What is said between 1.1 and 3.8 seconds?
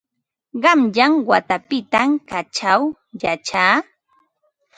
watapitam kaćhaw yachaa.